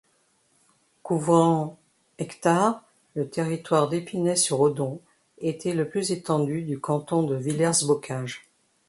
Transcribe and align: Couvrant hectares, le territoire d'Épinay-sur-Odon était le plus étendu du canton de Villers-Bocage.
Couvrant 1.03 1.77
hectares, 2.17 2.81
le 3.13 3.29
territoire 3.29 3.87
d'Épinay-sur-Odon 3.87 4.99
était 5.37 5.75
le 5.75 5.87
plus 5.89 6.09
étendu 6.11 6.63
du 6.63 6.79
canton 6.79 7.21
de 7.21 7.35
Villers-Bocage. 7.35 8.47